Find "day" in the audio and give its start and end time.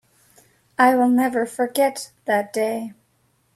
2.51-2.93